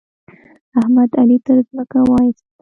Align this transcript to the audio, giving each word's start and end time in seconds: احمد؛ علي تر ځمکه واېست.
احمد؛ 0.79 1.09
علي 1.21 1.37
تر 1.45 1.57
ځمکه 1.67 1.99
واېست. 2.09 2.45